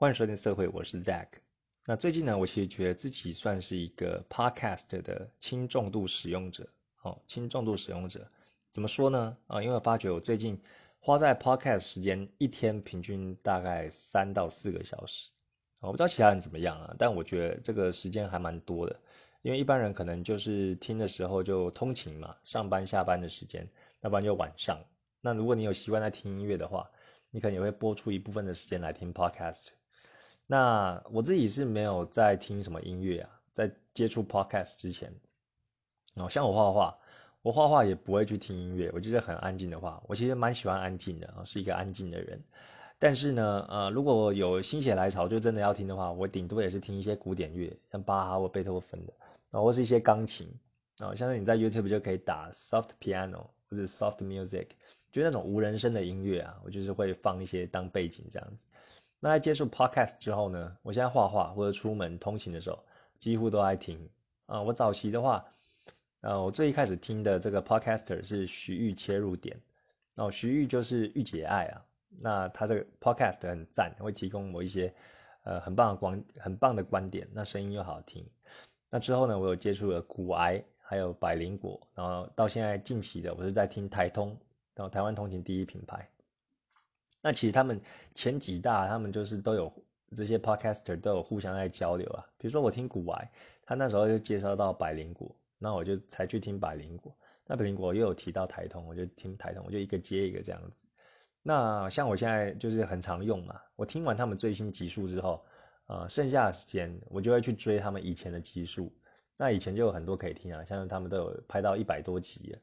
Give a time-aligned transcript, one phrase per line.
[0.00, 1.26] 欢迎收听社会，我是 Zack。
[1.84, 6.66] 那最近呢，我其实觉得自己算是一个 Podcast 的轻重度使用者。
[7.02, 8.26] 哦，轻重度使用者
[8.70, 9.36] 怎么说呢？
[9.46, 10.58] 啊，因为我发觉我最近
[11.00, 15.28] 花在 Podcast 时间一天平均大概三到四个小时。
[15.80, 18.98] 我不知道其他人怎么样啊，但我觉得这个时间还蛮多的。
[19.42, 23.68] 因为一般人可能就是听的时候就通勤嘛，上班下班的时间，
[24.00, 24.82] 要不然就晚上。
[25.20, 26.90] 那如果你有习惯在听音乐的话，
[27.30, 29.66] 你可能也会播出一部分的时间来听 Podcast。
[30.50, 35.14] 那我自己是没有在听什么音乐啊，在接触 Podcast 之前，
[36.16, 36.98] 哦，像我画画，
[37.42, 40.02] 我画画也不会去听音乐，我就是很安静的画。
[40.08, 42.42] 我其实蛮喜欢安静的啊，是一个安静的人。
[42.98, 49.12] 但是呢，呃，如果有心血来潮，就真的要听的话，我顶多也是听一些古典乐，像巴哈或贝多芬的。
[49.52, 50.52] 啊，或是一些钢琴
[50.98, 54.66] 啊，像是你在 YouTube 就可以打 soft piano 或者 soft music，
[55.12, 58.64] 就那种无人声的音乐啊，我就是会放一些当背景这样子。
[59.20, 62.82] 那在接触 podcast 之后呢，我现在画画或者出门通勤的时候，
[63.18, 64.08] 几乎都爱听
[64.46, 64.62] 啊。
[64.62, 65.44] 我早期的话，
[66.22, 69.60] 呃，我最一开始听的这个 podcaster 是徐玉切入点
[70.16, 71.84] 哦，徐玉就是玉姐爱啊。
[72.22, 74.92] 那他这个 podcast 很赞，会提供我一些
[75.44, 78.26] 呃很棒的观很棒的观点，那声音又好听。
[78.90, 84.36] 那之后呢，我有接触了骨癌，还有百灵果，然后到现在近期的，我是在听台通，
[84.74, 86.08] 然后台湾通勤第一品牌。
[87.20, 87.80] 那其实他们
[88.14, 89.72] 前几大，他们就是都有
[90.14, 92.26] 这些 podcaster 都有互相在交流啊。
[92.38, 93.30] 比如说我听骨癌，
[93.64, 97.16] 他那时候就介绍到百灵果，那我就才去听百灵果。
[97.46, 100.84] 那百灵果又有提到台通，我就听台通，我就一个接一个这样子。
[101.42, 105.44] 那像我现在就是很常用嘛，我听完他们最新集数之后。
[105.86, 108.92] 呃，剩下的时间我就会去追他们以前的集数，
[109.36, 112.58] 那以前就有很多可以听啊，像他们都有拍到一百多集了，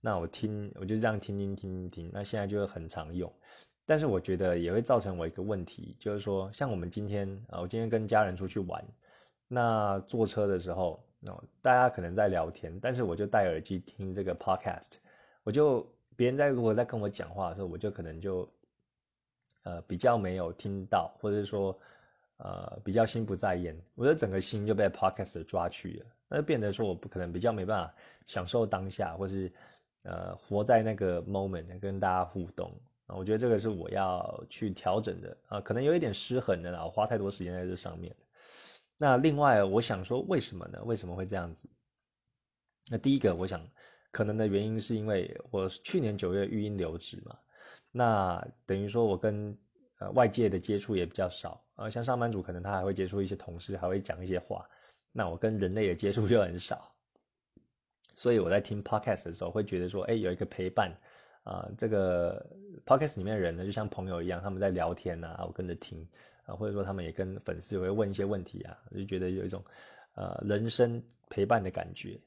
[0.00, 3.32] 那我听我就这样听听听听，那现在就会很常用，
[3.86, 8.84] 但是我觉得也会造成我一个问题，就是说像我们今天啊，我今天跟家人出去玩，
[9.48, 14.92] 那坐车的时候，哦，大家可能在聊天，但是我就戴耳机听这个 podcast，
[15.44, 15.86] 我就
[16.16, 18.48] 别人在如果在跟我讲话的时候，我就可能就
[19.64, 21.78] 呃比较没有听到，或者是说。
[22.38, 27.94] 呃，比较心不在焉，我的整个心就被 podcast 抓去了，那就变得说我不可能比较没办法
[28.26, 29.52] 享受当下，或是
[30.02, 32.72] 呃活在那个 moment 跟大家互动
[33.06, 38.14] 啊，我觉得这个是我要去调整的啊，可能有一点失衡的啦，我花太多时间在这上面。
[38.96, 40.82] 那另外我想说，为什么呢？
[40.84, 41.68] 为什么会这样子？
[42.90, 43.68] 那第一个，我想
[44.10, 47.38] 可能的原因是因为我去年九月育婴留职嘛，
[47.90, 49.58] 那等于说我跟
[49.98, 51.64] 呃外界的接触也比较少。
[51.74, 54.68] 呃，像上班族可能他还会接触一些同事，还会讲一些话。
[55.10, 56.94] 那我跟人类的接触就很少，
[58.14, 60.96] 所以我在听 podcast 的时候会觉得说，哎，有一个陪伴
[61.44, 62.46] 啊，这个
[62.86, 66.06] podcast 里面的人呢，就像朋友一样，他们在聊天呐，我跟着听
[66.44, 69.64] 啊，或者说他们也跟粉丝也会问一些问题啊，我就觉得有一种
[70.14, 72.20] 呃人生陪伴的感觉。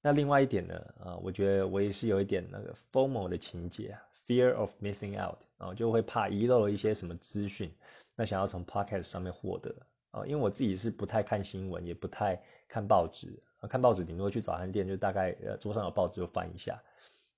[0.00, 7.70] 那另外一点呢，啊，我觉得我也是有一点那个 formal 的情节啊，fear of missing out 啊，就会怕遗漏了一些什么资讯。
[8.14, 9.74] 那想要从 podcast 上面获得
[10.12, 16.80] 啊，因为我自己是不太看新闻，也不太看报纸啊，看报纸顶多去早餐店，就大概呃桌上有报纸就翻一下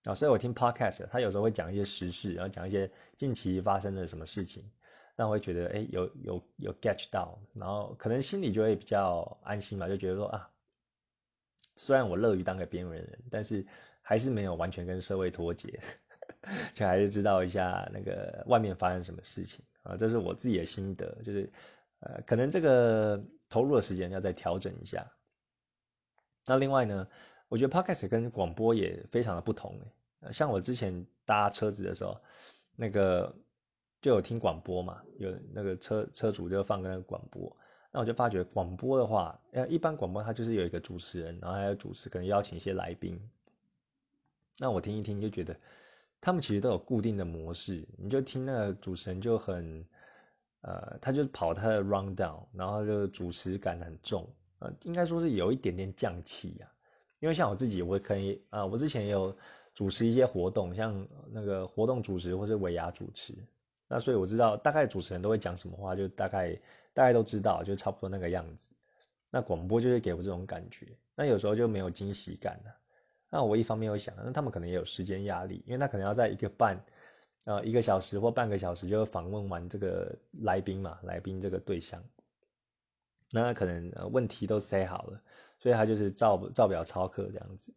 [0.04, 4.70] 啊，所以我听 podcast，他有时候会讲一些时事，然后讲一些近期发生的什么事情，
[5.16, 10.50] 让我会觉得哎有有有 get 到，然后可能心里就会比较安心嘛，就觉得说啊，
[11.76, 13.66] 虽然我乐于当个边缘人，但是
[14.02, 15.80] 还是没有完全跟社会脱节，
[16.74, 19.64] 就还是知道一下那个外面发生什么事情。
[19.82, 21.50] 啊，这是我自己的心得，就是，
[22.00, 25.10] 呃，可能这个投入的时间要再调整一下。
[26.46, 27.08] 那另外呢，
[27.50, 29.78] 我觉得 podcast 跟广播也非常的不同
[30.22, 30.32] 诶。
[30.32, 32.18] 像我之前搭车子的时候，
[32.76, 33.34] 那个
[34.00, 37.54] 就有听广播嘛，有那个车车主就放那个广播，
[37.90, 39.38] 那我就发觉广播的话，
[39.68, 43.20] 一般广播它就是有一个主持人，然后还有主持，可能邀请一些来宾。
[44.58, 45.54] 那我听一听就觉得。
[46.22, 49.82] 他们其实都有固定的模式，你就听那个主持人就很，
[50.60, 56.70] 呃，他就跑他的 rounddown，然后就主持感很重，呃，应该说是有一点点降气呀。
[57.20, 59.34] 因为像我自己，我可以啊，我之前也有
[59.74, 63.34] 主持一些活动，像那个活动主持或是尾牙主持，
[63.86, 66.58] 那所以我知道大概主持人都会讲什么话，就大概
[66.92, 68.72] 大概都知道，就差不多那个样子。
[69.30, 72.74] 那广播就会给我这种感觉，那有时候就没有惊喜感了。
[73.30, 76.76] 那我一方面有想，那他们可能也有时间压力，因为他可能要在一个半，
[77.44, 80.12] 呃，一个小时或半个小时就访问完这个
[80.42, 82.02] 来宾嘛，来宾这个对象，
[83.30, 85.22] 那可能呃问题都塞好了，
[85.60, 87.72] 所以他就是照照表操课这样子。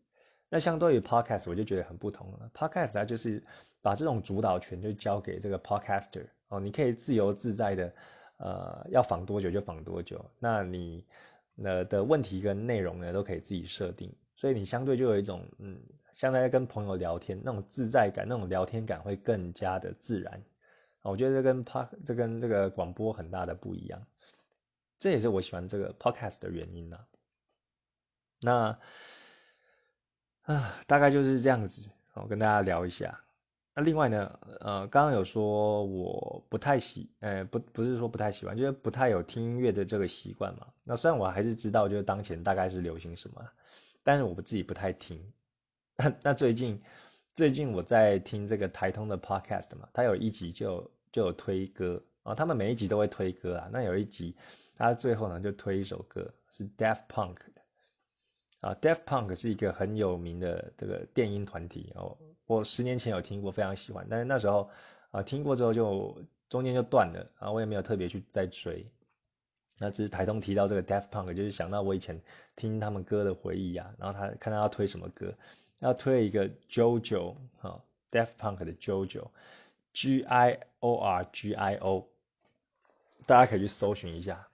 [0.50, 2.50] 那相对于 podcast，我就觉得很不同了。
[2.54, 3.44] podcast 它就是
[3.82, 7.94] 把这种主导权就交给这个 podcaster 哦，你可以自由自在的，
[8.38, 11.04] 呃要访多久就访多久，那你
[11.64, 15.82] 呃的问题跟内容呢都可以自己设定，所以你相对就有一种嗯，
[16.14, 20.44] 相当于跟朋友聊天那种自在感，那种聊天感会更加的自然。
[21.02, 24.06] 我觉得这跟 Pod 这跟这个广播很大的不一样，
[25.00, 26.98] 这也是我喜欢这个 podcast 的原因呢。
[28.44, 28.78] 那
[30.44, 33.20] 啊，大概就是这样子，我跟大家聊一下。
[33.76, 40.68] 那另外呢，呃，刚刚有说我不太喜，呃，不不是说不太喜欢，就是不太有听音乐的这个习惯嘛。
[40.84, 43.42] 那虽然我还是知道，就是当前大概是流行什么，
[44.04, 45.20] 但是我自己不太听。
[46.22, 46.80] 那最近
[47.34, 53.70] 最近我在听这个台通的 podcast 嘛，他有一集就就有推歌啊，他们每一集都会推歌啊。
[53.72, 54.36] 那有一集
[54.76, 57.63] 他最后呢就推一首歌，是 Deaf Punk 的。
[58.64, 62.18] 啊，Deaf Punk 是一个很有名的这个电音团体哦。
[62.46, 64.70] 我十年前有听过，非常喜欢，但是那时候
[65.12, 66.18] 啊听过之后就
[66.48, 68.86] 中间就断了啊，我也没有特别去再追。
[69.80, 72.22] 那只是台东提到这个 Deaf Punk，就是想到我以前
[72.56, 73.94] 听他们歌的回忆啊。
[73.98, 75.34] 然后他看他要推什么歌，
[75.80, 77.82] 要推一个 JoJo 啊
[78.12, 82.08] ，Deaf Punk 的 JoJo，G I O R G I O，
[83.26, 84.48] 大家可以去搜寻一下。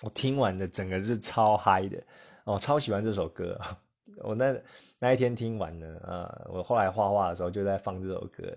[0.00, 2.02] 我听完的整个是超嗨的。
[2.44, 3.60] 我超喜欢这首歌，
[4.22, 4.60] 我那
[4.98, 8.56] 那一天听完呢，啊，我后来画画的时候就在放这首歌，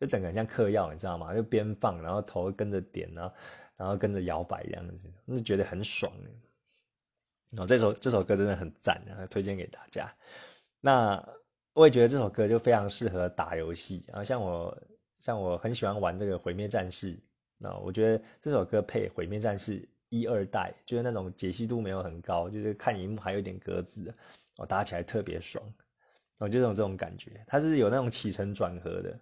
[0.00, 1.34] 就整个很像嗑药，你知道吗？
[1.34, 3.34] 就边放，然后头跟着点，然后
[3.76, 6.12] 然后跟着摇摆这样子，就觉得很爽。
[7.50, 10.14] 然哦，这首这首歌真的很赞然后，推荐给大家。
[10.80, 11.28] 那
[11.74, 14.82] 我也觉得这首歌就非常适合打游戏啊，像我
[15.20, 17.18] 像我很喜欢玩这个毁灭战士，
[17.58, 19.88] 那我觉得这首歌配毁灭战士。
[20.12, 24.14] 一二代就是那种解析度没有很高，就是看荧幕还有点格子，
[24.58, 25.64] 哦，打起来特别爽，
[26.38, 29.18] 我就有这种感觉，它是有那种起承转合的，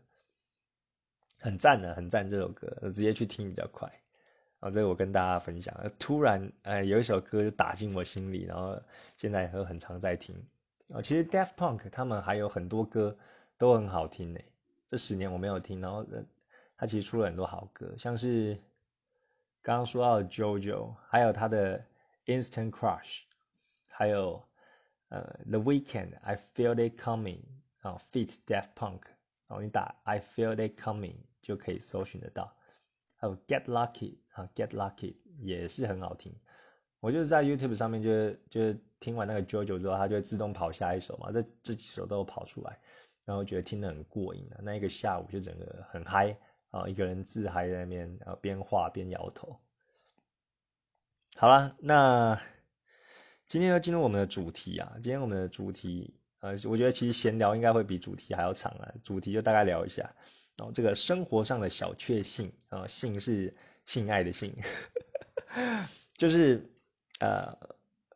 [1.39, 3.89] 很赞的，很赞这首歌，直接去听比较快，
[4.59, 8.77] 啊，这个我跟大家分享，突然，哎，有一首歌就打进我心里，然后
[9.17, 10.35] 现在也很常在听，
[10.93, 13.17] 啊，其实 Deaf Punk 他们还有很多歌
[13.59, 14.41] 都很好听呢，
[14.89, 16.05] 这十年我没有听，然后
[16.77, 18.59] 他其实出了很多好歌，像是。
[19.63, 21.85] 刚刚说到 JoJo，还有他的
[22.25, 23.23] Instant Crush，
[23.89, 24.43] 还有
[25.09, 27.43] 呃 The Weekend I Feel It Coming，
[27.81, 29.03] 啊，Fit Deaf Punk，
[29.47, 32.57] 然后你打 I Feel It Coming 就可以搜寻得到。
[33.17, 36.35] 还有 Get Lucky，啊，Get Lucky 也是很好听。
[37.01, 42.79] 我就是在 YouTube 上面，就是就是听完那个 JoJo 之后，它就会自动跑下一首嘛，这这几首都跑出来，
[43.27, 44.59] 然后觉得听得很过瘾的。
[44.63, 46.35] 那一个下午就整个很嗨。
[46.71, 49.61] 啊，一个人自嗨在那边，啊，边画边摇头。
[51.37, 52.41] 好了，那
[53.47, 54.93] 今天要进入我们的主题啊。
[54.95, 58.93] 今天我们的主题，呃，我觉得其实闲聊应该会比主题还要长啊。
[59.03, 60.15] 主题就大概聊一下，
[60.57, 64.55] 然后这个生活上的小确幸啊，性是性爱的性，
[66.15, 66.71] 就是
[67.19, 67.59] 呃，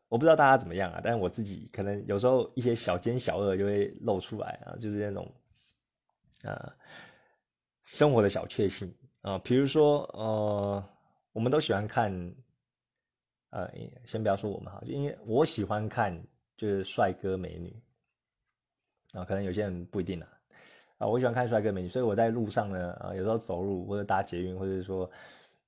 [0.09, 5.35] 我不知道大家怎么样啊，但是我自己可能有时候一些小奸小恶就会露出来啊，就是那种，
[6.43, 6.73] 呃。
[7.85, 8.93] 生活的小确幸。
[9.23, 10.85] 啊，比如说呃，
[11.33, 12.35] 我们都喜欢看，
[13.51, 13.71] 呃，
[14.05, 16.27] 先不要说我们哈，就因为我喜欢看
[16.57, 17.81] 就是帅哥美女。
[19.13, 20.29] 啊，可能有些人不一定啊，
[20.99, 25.09] 啊，我喜欢看帅哥美女，所以我在路上呢，啊，有时候走路或者搭捷运，或者是说，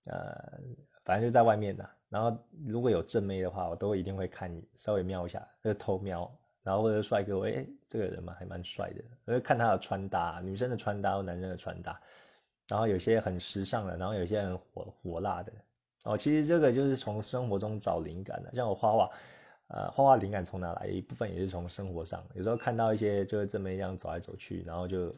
[0.06, 0.58] 呃，
[1.04, 2.36] 反正就在外面的，然后
[2.66, 6.28] 如果有正妹的话，我都一定会看，稍微瞄一下，就偷瞄。
[6.66, 12.00] 然后或者帅哥，我哎，这个人嘛还蛮帅的，我会看他的穿搭，女生的穿搭男生的穿搭，
[12.68, 15.52] 然后有些很时尚的，然后有些很火火辣的，
[16.06, 19.10] 哦，其实这个就是从生活中找灵感的，像我画画，
[19.68, 20.88] 呃，画画灵感从哪来？
[20.88, 25.14] 一部分也是从生活上，有时候看到一些就是这么一样走来走去，然后就，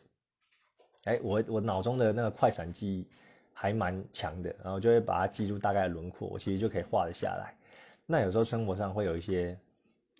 [1.04, 3.08] 哎，我我脑中的那个快闪记忆
[3.54, 7.54] 还蛮强的，然后就会把它记住大概轮廓，我其实就可以画得下来。
[8.04, 9.58] 那有时候生活上会有一些。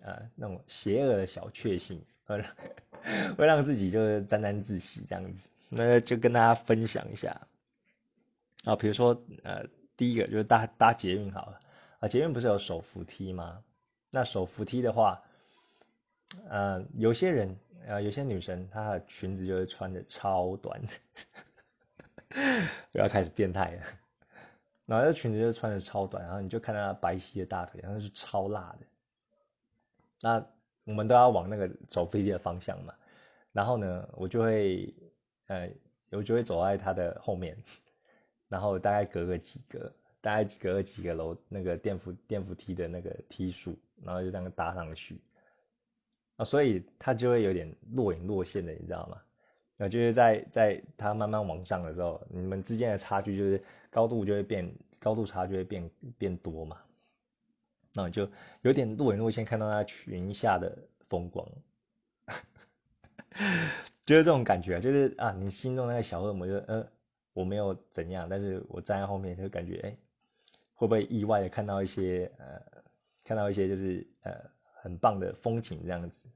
[0.03, 7.41] 呃，那种邪恶的小确幸，会让会让自己就是沾沾自喜这样子，那就跟大家分享一下。
[8.65, 9.65] 啊，比如说，呃，
[9.97, 11.61] 第一个就是搭搭捷运好了，
[12.01, 13.63] 啊，捷运不是有手扶梯吗？
[14.11, 15.23] 那手扶梯的话，
[16.49, 20.81] 呃，有些人，呃，有些女生她的裙子就是穿的超短，
[22.95, 23.83] 我 要开始变态了。
[24.87, 28.87] 然后这裙子就穿的超短，然后你就看到她白皙的大腿，然后是超辣的。
[30.21, 30.45] 那
[30.85, 32.95] 我们都要往那个走飞机的方向嘛，
[33.53, 34.95] 然后呢，我就会，
[35.47, 35.71] 呃，
[36.11, 37.57] 我就会走在他的后面，
[38.49, 45.21] 然后大概隔个几个，大概隔个几个楼那个电扶电扶梯的那个梯数，然后就这样搭上去，
[46.37, 49.21] 啊，所以他就会有点若隐若现的，你知道吗？
[49.77, 56.77] 那就是在在他慢慢往上的时候，你们之间的差距就是高度就会变，高度差就会变变多嘛。
[58.05, 58.31] 那就
[58.63, 60.79] 有点若隐若现看到它裙下的
[61.09, 61.47] 风光，
[64.07, 66.87] 就是这种感觉，就是啊，你心中那个小恶魔，就呃，
[67.33, 69.97] 我没有怎样，但是我站在后面就感觉，哎，
[70.75, 72.63] 会不会意外的看到一些呃，
[73.25, 74.33] 看到一些就是呃
[74.81, 76.29] 很棒的风景这样子。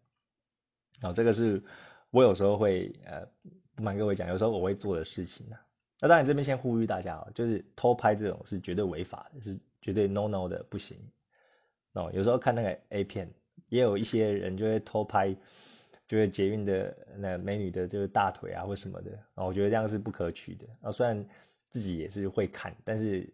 [1.00, 1.62] 然哦，这个是
[2.10, 3.26] 我有时候会呃
[3.74, 5.56] 不瞒各位讲，有时候我会做的事情呢。
[6.00, 10.98] 那当然这边先呼吁大家哦，就是偷拍这种是绝对违法的，是绝对 no no 的，不行。
[11.94, 13.30] 哦，有时候看那个 A 片，
[13.68, 15.36] 也有一些人就会偷拍，
[16.08, 19.12] 就是捷运的那美女的，就是大腿啊或什么的。
[19.34, 20.66] 啊，我觉得这样是不可取的。
[20.80, 21.28] 啊，虽然
[21.68, 23.30] 自己也是会看，但是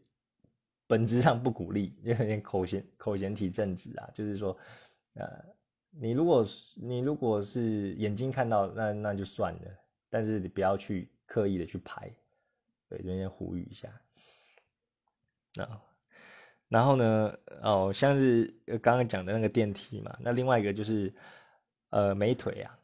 [0.88, 4.10] 本质上不鼓励，就有点口嫌口嫌体正直啊。
[4.12, 4.58] 就是说，
[5.14, 5.44] 呃，
[5.90, 6.44] 你如果
[6.76, 9.70] 你如果是眼睛看到，那那就算了。
[10.10, 12.10] 但是你不要去刻意的去拍，
[12.88, 13.88] 对，这边呼吁一下。
[15.54, 15.80] 那。
[16.68, 18.44] 然后呢，哦，像是
[18.82, 21.10] 刚刚讲的那个电梯嘛，那另外一个就是，
[21.90, 22.78] 呃，美腿啊，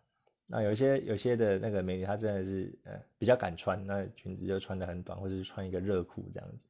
[0.49, 6.67] 那有些有些的那个美女，她真的是呃比较敢穿，那裙子就穿的很短，或者是穿一个热裤这样子。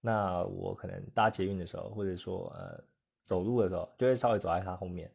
[0.00, 2.82] 那我可能搭捷运的时候，或者说呃
[3.22, 5.08] 走路的时候，就会稍微走在她后面，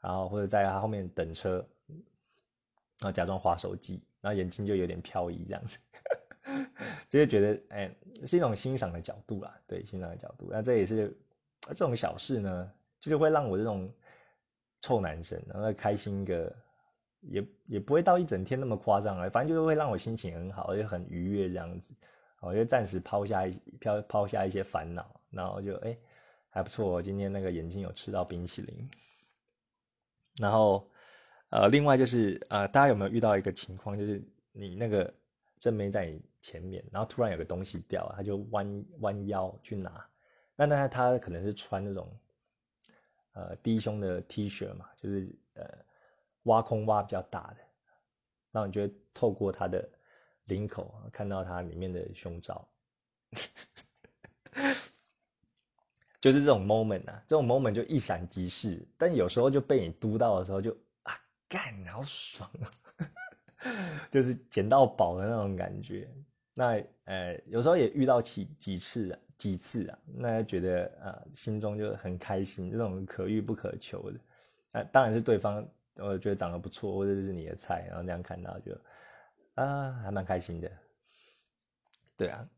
[0.00, 5.78] 然后或者在她后面等车，然后假装划手机，然后眼睛就有点飘移这样子。
[7.10, 7.92] 就是觉得，哎，
[8.24, 10.48] 是一种欣赏的角度啦，对，欣赏的角度。
[10.48, 11.12] 那这也是
[11.66, 13.92] 这种小事呢，就是会让我这种
[14.80, 16.54] 臭男生，然后开心一个，
[17.22, 21.92] 也也不会到一整天那么夸张啊，反正就是会让我心情很好，而且很愉悦这样子。
[22.38, 25.98] 我就暂时抛下一抛抛下一些烦恼，然后就哎
[26.48, 28.88] 还不错，今天那个眼睛有吃到冰淇淋。
[30.38, 30.88] 然后
[31.48, 35.12] 呃，另外就是呃，大家有没有遇到一个情况，就是你那个。
[35.58, 40.06] 正妹在前面，然后突然有个东西掉了，他就弯弯腰去拿。
[40.56, 42.14] 那那他可能是穿那种
[43.32, 45.64] 呃低胸的 T 恤嘛，就是呃
[46.44, 47.56] 挖空挖比较大的，
[48.52, 49.88] 然后你就透过他的
[50.44, 52.68] 领口看到他里面的胸罩，
[56.20, 61.14] 就是这种 moment 啊，这种 moment 就一闪即逝，但有时候就被你嘟到的时候就啊
[61.48, 62.70] 干，好爽啊！
[64.10, 66.12] 就是捡到宝的那种感觉，
[66.54, 74.20] 那呃有时候也遇到几几次啊几次啊，那觉得啊心中就很开心，这种可遇不可求的，
[74.72, 75.66] 那当然是对方
[75.96, 78.72] 我觉得长得不错，或者是你的菜，然后那样看到就
[79.54, 80.70] 啊还蛮开心的，
[82.16, 82.48] 对啊，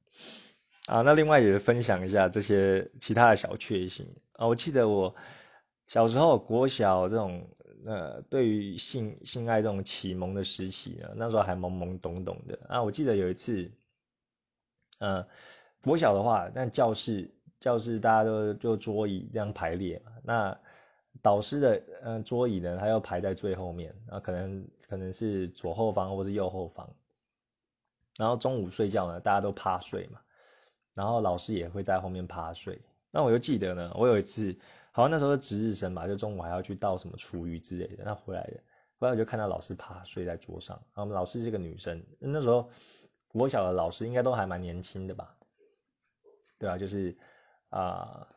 [0.86, 5.14] 啊那另外也分享一下这些其他的小确幸啊，我记得我
[5.86, 7.48] 小时候国小这种。
[7.84, 12.80] 呃，对于性性爱这种启蒙的时期呢，那时候还懵懵懂懂的啊。
[12.80, 13.68] 我记得有一次，
[15.02, 15.26] 呃，
[15.82, 17.28] 国小的话，那教室
[17.58, 20.12] 教室大家都就桌椅这样排列嘛。
[20.22, 20.58] 那
[21.20, 26.88] 导师的嗯桌椅呢，他要排在最后面，啊，可能可能是左后方或是右后方。
[28.16, 30.20] 然后中午睡觉呢，大家都趴睡嘛，
[30.94, 32.80] 然后老师也会在后面趴睡。
[33.10, 34.56] 那我就记得呢，我有一次。
[34.94, 38.04] 好像那时候是值日生吧，就中午还要去倒什么厨余之类的。
[38.04, 38.60] 那回来的，
[38.98, 40.76] 回来我就看到老师趴睡在桌上。
[40.76, 42.68] 然后我们老师是个女生，那时候
[43.32, 45.36] 国小的老师应该都还蛮年轻的吧？
[46.58, 47.16] 对啊，就是
[47.70, 48.28] 啊，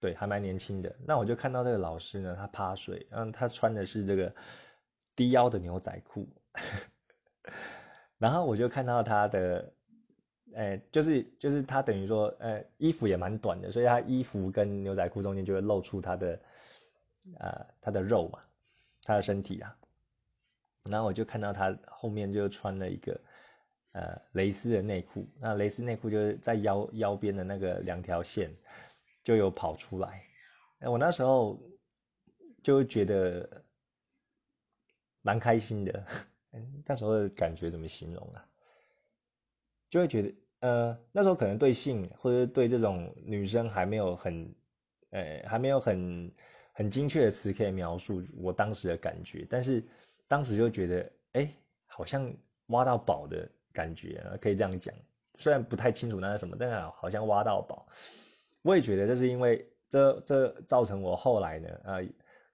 [0.00, 0.96] 对，还蛮年轻的。
[1.06, 4.34] 那我就看到这个老师呢，他趴睡，嗯，他穿的是这个
[5.14, 6.26] 低腰的牛仔裤，
[8.18, 9.72] 然后我就看到他的。
[10.56, 16.40] 哎，就是就是他等于说，呃，衣服也蛮短的，所以他衣服跟牛仔裤中间就会露出他的，
[17.40, 18.38] 呃，他的肉嘛，
[19.02, 19.76] 他的身体啊。
[20.88, 23.20] 然后我就看到他后面就穿了一个，
[23.94, 25.26] 呃，蕾丝的内裤。
[25.40, 28.54] 那蕾丝内裤就是在腰腰边的那个两条线
[29.24, 30.22] 就有跑出来。
[30.80, 31.58] 哎，我那时候
[32.62, 33.64] 就觉得
[35.22, 36.06] 蛮开心的。
[36.86, 38.46] 那时候的感觉怎么形容啊？
[39.90, 40.34] 就会觉得。
[40.60, 44.54] 呃，那时候可能对性或者对这种女生还没有很，
[45.10, 46.32] 呃，还没有很
[46.72, 49.84] 很精确的词可以描述我当时的感觉，但是
[50.26, 52.34] 当时就觉得，哎，好像
[52.68, 54.94] 挖到宝的感觉，可以这样讲。
[55.36, 57.86] 虽然不太清楚那是什么，但是好像挖到宝。
[58.62, 62.02] 我也觉得这是因为这这造成我后来呢，呃，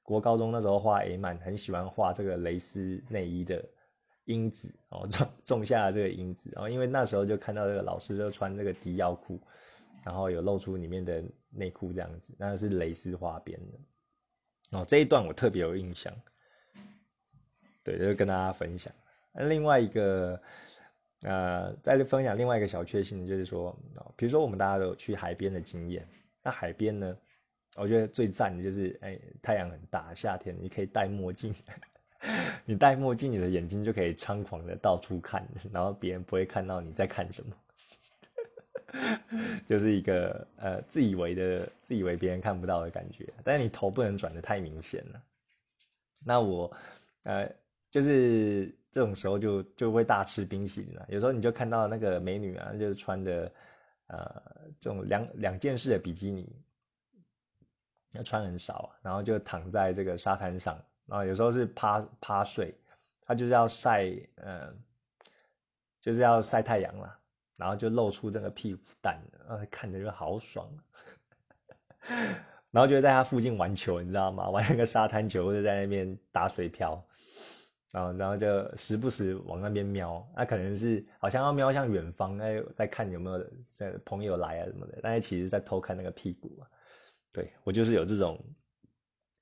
[0.03, 3.65] 国高中那时候画 A 漫，很喜欢画这个蕾丝内衣的。
[4.27, 9.41] 因子哦，种种下了这个因子，然后因为那时候就看到这个老师就穿这个低腰裤，
[10.05, 14.85] 然后有露出里面的内裤这样子，那是蕾丝花边的哦。
[14.87, 16.15] 这一段我特别有印象，
[17.83, 18.93] 对，就跟大家分享。
[19.33, 20.41] 另外一个，
[21.23, 23.77] 呃，再分享另外一个小确幸，就是说，
[24.17, 26.07] 比如说我们大家都有去海边的经验，
[26.43, 27.17] 那海边呢，
[27.77, 31.55] 我觉得最赞的就是，哎，太阳很大，夏天你可以戴墨镜，
[32.65, 37.55] 你戴墨镜，你的眼睛就可以猖狂的到处看，然后别人不会看到你在看什么，
[39.67, 45.23] 就是一个呃自以为的，自以为别人看不到的感觉，但是你头不能转的太明显了。
[46.25, 46.71] 那我，
[47.25, 47.51] 呃，
[47.91, 51.07] 就是这种时候就就会大吃冰淇淋了。
[51.09, 53.53] 有时候你就看到那个美女啊，就是穿的，
[54.07, 54.43] 呃，
[54.81, 56.53] 这种两两件式的比基尼，
[58.13, 62.75] 要穿很少，然后就躺在这个沙滩上，然后有时候是趴趴睡，
[63.27, 64.75] 她就是要晒，呃，
[66.01, 67.19] 就是要晒太阳了，
[67.57, 70.69] 然后就露出这个屁股蛋，呃，看着就好爽。
[72.73, 74.49] 然后就在他附近玩球，你知道吗？
[74.49, 77.05] 玩那个沙滩球，或者在那边打水漂，
[77.93, 83.45] 然后然后就时不时往那边瞄，那可能是好像要瞄向远方，那在看有没有
[84.05, 86.63] 朋友来啊什么的，但是其实在偷看那个屁股。
[87.33, 88.39] 对我就是有这种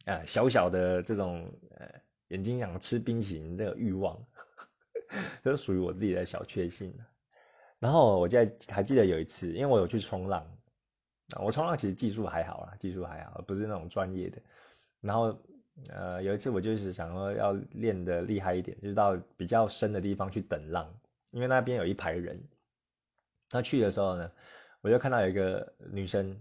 [0.07, 1.89] 啊小小的这种呃
[2.29, 4.19] 眼睛想吃冰淇淋这个欲望，
[5.43, 6.95] 这是属于我自己的小确幸。
[7.79, 10.45] 然后我在还记得有一次，因为我有去冲浪。
[11.45, 14.41] 我冲浪其实技术还好啦，技术还好，不是那种专业的。
[15.01, 15.39] 然后，
[15.91, 20.93] 呃，有一次我就是想说要练的厉害一点，就是到比较深的地方去等浪，
[21.31, 22.41] 因为那边有一排人。
[23.51, 24.31] 他去的时候呢，
[24.83, 26.39] 我就看到有一个女生，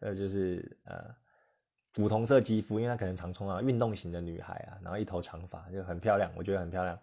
[0.00, 1.14] 呃，就是呃，
[1.96, 6.96] 古铜色肌肤，因为她可能常冲啊，运动型的女孩啊，然后一头长发，就很漂亮，我觉得很漂亮。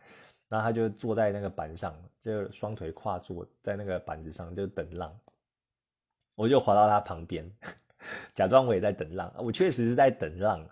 [0.47, 1.93] 然后她就坐在那个板上，
[2.23, 5.19] 就双腿跨坐在那个板子上，就等浪。
[6.35, 7.49] 我就滑到他旁边，
[8.35, 9.33] 假装我也在等浪。
[9.37, 10.65] 我确实是在等浪，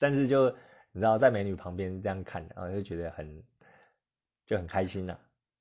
[0.00, 0.48] 但是就
[0.92, 3.42] 你知道，在美女旁边这样看，然后就觉得很
[4.46, 5.16] 就很开心呐。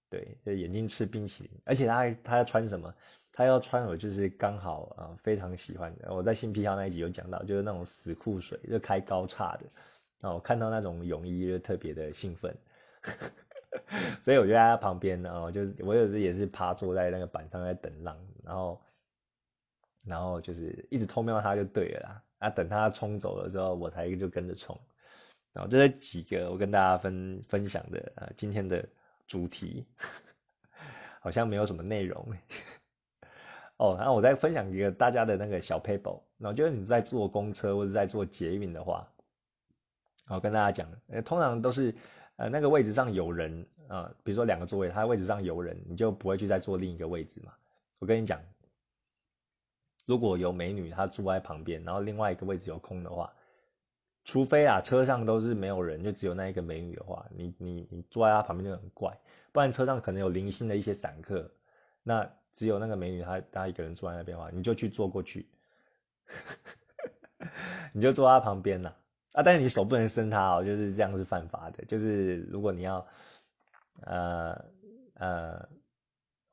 [0.09, 2.91] 对，就眼睛吃冰淇淋，而且他他要穿什么？
[3.31, 6.13] 他要穿我就是刚好啊非常喜欢的。
[6.13, 10.27] 我在新皮条那一集有讲到，就是那种死裤水，就开高叉的。
[10.27, 12.57] 啊，我看到那种泳衣就特别的兴奋，
[14.21, 18.81] 所以我就在他旁边呢，就我有时也是趴坐在那个板上在等浪，然后。
[20.05, 24.77] 然后就是一直偷瞄他就对了啦，啊，等他冲走了之后，我才就跟着冲。
[25.53, 28.87] 然后这是几个我跟大家分分享的啊，今天的
[29.27, 29.85] 主题
[31.19, 32.33] 好像没有什么内容。
[33.77, 36.21] 哦，然后我再分享一个大家的那个小 paper。
[36.37, 39.05] 然后就是你在坐公车或者在坐捷运的话，
[40.27, 41.93] 我跟大家讲，呃，通常都是
[42.37, 47.51] 呃那个位置上有人啊，比如说两个座位，他位置上有人，你就不会去再坐另一个位置嘛。
[47.97, 48.39] 我跟你讲。
[50.09, 53.31] 如果有美女她住在旁边，然后另外一个位置有空的话，
[54.23, 59.15] 除非啊车上都是没有人，就只有那一个美女的话，你你你坐在她旁边就很怪。
[59.51, 61.47] 不然车上可能有零星的一些散客，
[62.01, 65.47] 那只有那个美女她她一个人坐在那边的话，你就去坐过去，
[67.93, 68.91] 你就坐她旁边呐
[69.33, 69.43] 啊！
[69.43, 71.85] 但是你手不能伸她哦，就是这样是犯法的。
[71.85, 73.05] 就是如果你要，
[74.07, 74.65] 呃
[75.13, 75.69] 呃。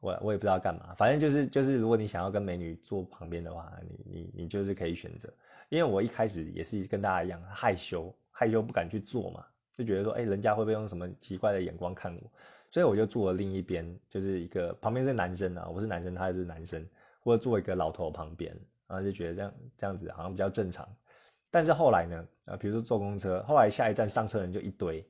[0.01, 5.33] 我我也不知道干嘛，反正就是就是，如果你想要跟美女坐旁边的话，你你你就是可以选择。
[5.69, 12.31] 因为我一开始也是跟大家一样害羞，害羞不敢去坐嘛，就觉得说，哎，人家会不会用什么奇怪的眼光看我？
[12.71, 16.87] 所以我就坐了另一边，就是一个旁边是男生啊，我是男生，他也是男生，
[17.21, 18.55] 或者坐一个老头旁边，
[18.87, 20.89] 然后就觉得这样这样子好像比较正常。
[21.51, 25.05] 但是后来呢，啊，比如说坐公车，后来下一站上车人就一堆。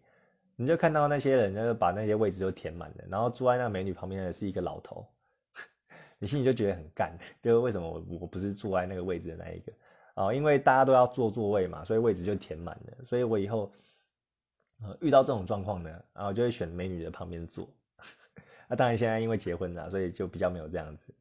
[0.59, 5.07] 你就看到那些人，就把那些位置都填满了，然后坐在那美女旁边的是一个老头，
[6.19, 9.73] 你心里就觉得很干， 就是为什么我我不是坐在那个位置的那一个
[10.15, 10.33] 啊？
[10.33, 13.05] 因为大家都要坐座位嘛，所以位置就填满了。
[13.05, 13.71] 所以我以后
[15.03, 17.69] 遇到这种状况呢，啊，后就会选美女的旁边坐。
[18.67, 21.13] 那 当然现在因为结婚了，所以就比较没有这样子。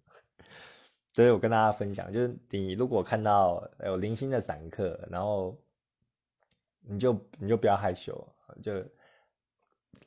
[1.12, 5.58] 所以我跟大家分享，就是你如果看到有零星的散客，然后
[6.80, 8.26] 你就你就不要害羞，
[8.64, 8.82] 就。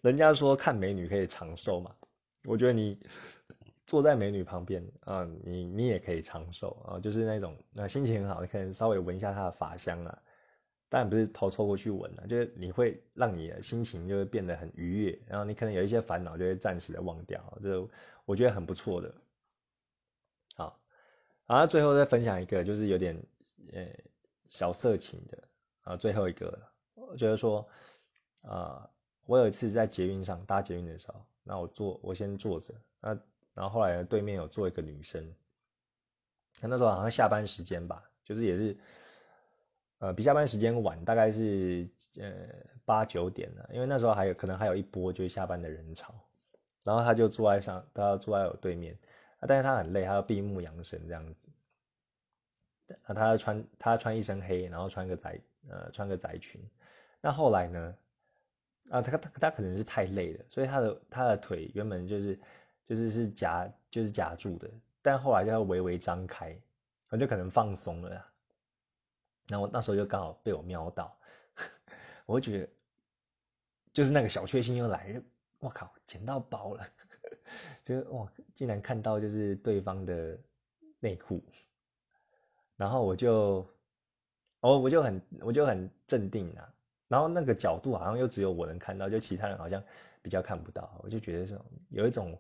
[0.01, 1.95] 人家说看美女可以长寿嘛，
[2.45, 2.99] 我觉得你
[3.87, 10.23] 坐在美女旁边啊，你你也可以长寿啊，就是那种那心情很好，你可能稍微闻一下她的发香啊，
[10.89, 17.89] 当然不是头凑过去闻啊，就是你会让你的心情就会变得很愉悦，然后你可能有一些烦恼就会暂时的忘掉，这
[18.25, 19.13] 我觉得很不错的。
[20.55, 20.81] 好，
[21.47, 23.21] 然后最后再分享一个就是有点
[23.73, 23.85] 呃
[24.47, 25.43] 小色情的
[25.81, 26.57] 啊，最后一个，
[26.95, 27.69] 我觉得说
[28.43, 28.89] 啊。
[29.29, 33.11] 我有一次在捷运上搭捷运的时候，那我坐，我先坐着，那
[33.53, 35.23] 然后后来对面有坐一个女生，
[36.59, 38.75] 她那时候好像下班时间吧，就是也是
[39.99, 41.87] 呃比下班时间晚，大概是
[42.19, 42.49] 呃
[42.87, 46.15] 八九点了，因为那时候还有可能还有一波就是下班的人潮，
[46.85, 48.97] 然后她就坐在上，他坐在我对面，
[49.41, 51.49] 啊，但是她很累，她要闭目养神这样子，
[53.03, 55.39] 啊，他穿他穿一身黑，然后穿个窄
[55.69, 56.59] 呃穿个窄裙，
[57.21, 57.95] 那后来呢，
[58.91, 62.39] 啊，他他他可能是太累了，所以他的他的腿原本就是
[62.87, 64.71] 就是是夹就是夹住的，
[65.03, 66.59] 但后来就要微微张开，
[67.11, 68.25] 我就可能放松了。
[69.49, 71.19] 然后那时候就刚好被我瞄到，
[72.27, 72.69] 我就觉得
[73.93, 75.23] 就是那个小确幸又来，就
[75.59, 76.87] 我靠，捡到宝了，
[77.83, 80.39] 就哇，竟然看到就是对方的
[81.01, 81.43] 内裤，
[82.77, 83.67] 然后我就，
[84.61, 86.73] 哦，我就很我就很镇定啊，
[87.09, 89.83] 然后那个角度好像又只有我能看到，就其他人好像
[90.23, 92.39] 比较看不到，我就觉得是有一种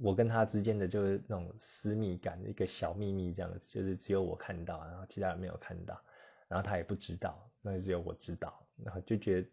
[0.00, 6.00] 我跟他之间的就是那种私密感，一个小秘密这样子，就是只有我看到，然后其他人没有看到。
[6.46, 9.48] 然后他也不知道，那就只有我知道，然后就觉得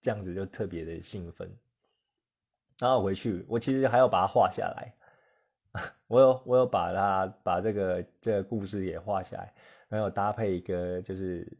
[0.00, 1.50] 这样子就特别的兴奋。
[2.78, 4.94] 然后回去，我其实还要把它画下来，
[6.06, 9.52] 我有我有把它把这个这个故事也画下来，
[9.88, 11.50] 然后搭配一个就是，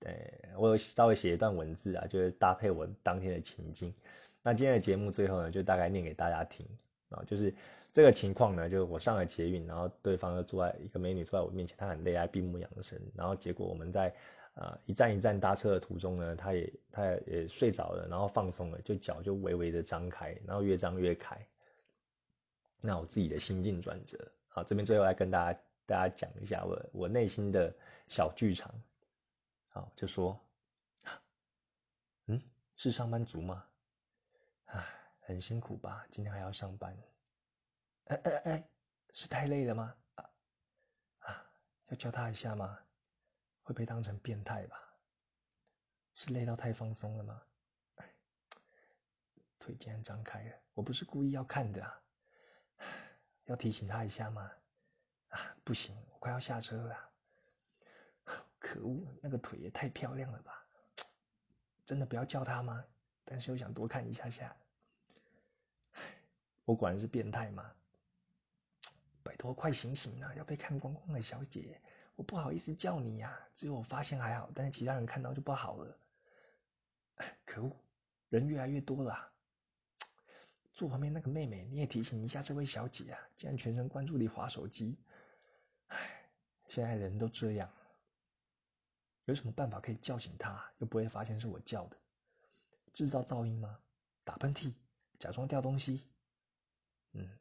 [0.00, 0.12] 呃，
[0.56, 3.94] 我有稍微写一段文字啊，就是搭配我当天的情境。
[4.42, 6.66] 那今天的节目最后呢，就大概念给大家听
[7.10, 7.54] 啊，就是
[7.92, 14.14] 这个情况呢，就是我上了捷运，然后对方就坐在一个美女坐在我面前，她很累，啊闭目养神，然后结果我们在。
[14.54, 21.38] 啊，一站一站搭车的途中呢，他也他也睡着了，然后放松了，就脚就微微的张开，然后越张越开。
[22.80, 27.72] 那我自己的心境转折，好，这边最后来跟大家大家讲一下我我内心的
[28.08, 28.74] 小剧场。
[29.70, 30.38] 好，就说，
[32.26, 32.42] 嗯，
[32.76, 33.64] 是上班族吗？
[34.66, 34.84] 唉，
[35.20, 36.04] 很辛苦吧？
[36.10, 36.96] 今天还要上班。
[38.06, 38.68] 哎哎哎，
[39.12, 39.96] 是太累了吗？
[40.16, 40.30] 啊
[41.20, 41.46] 啊，
[41.86, 42.78] 要叫他一下吗？
[43.62, 44.76] 会被当成变态吧？
[46.14, 47.42] 是累到太放松了吗？
[49.60, 52.02] 腿竟然张开了，我不是故意要看的啊！
[53.44, 54.50] 要提醒他一下吗？
[55.28, 57.09] 啊，不行，我快要下车了。
[58.70, 60.64] 可恶，那个腿也太漂亮了吧！
[61.84, 62.84] 真的不要叫他吗？
[63.24, 64.54] 但是又想多看一下下。
[66.64, 67.68] 我果然是变态吗？
[69.24, 70.32] 拜托，快醒醒啊！
[70.36, 71.80] 要被看光光的小姐。
[72.14, 75.98] 我不好意思叫你呀，只有我发现还好，但是其他人看到就不好了。
[77.44, 77.76] 可恶，
[78.28, 79.32] 人越来越多了。
[80.72, 84.96] 坐旁边那个妹妹，你也提醒一下这位小姐啊，竟然全神贯注地划手机。
[85.88, 86.30] 唉，
[86.68, 87.68] 现在人都这样，
[89.26, 91.96] 有什么办法可以叫醒他，又不会发现是我叫的？
[92.92, 93.78] 制造噪音吗？
[94.24, 94.74] 打喷嚏？
[95.18, 96.08] 假装掉东西？
[97.12, 97.38] 嗯。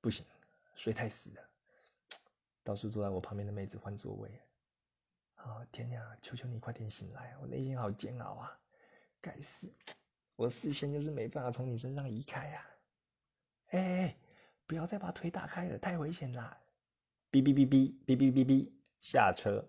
[0.00, 0.26] 不行，
[0.74, 1.50] 睡太死了。
[2.62, 4.40] 倒是坐在我旁边的妹子换座位。
[5.36, 6.16] 啊天呀！
[6.20, 8.58] 求求你快点醒来，我内心好煎熬啊！
[9.20, 9.72] 该死，
[10.36, 12.73] 我视线就是没办法从你身上移开啊！
[13.74, 14.14] 哎，
[14.66, 16.56] 不要再把腿打开了，太危险啦！
[17.32, 18.68] 哔哔哔哔哔哔哔哔，
[19.00, 19.64] 下车。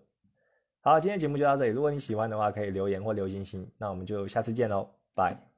[0.80, 1.70] 好，今天节目就到这里。
[1.70, 3.68] 如果你喜欢的话，可以留言或留星星。
[3.78, 5.55] 那我们就下次见喽，拜。